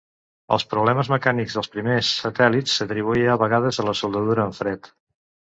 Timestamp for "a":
3.37-3.39, 3.81-3.87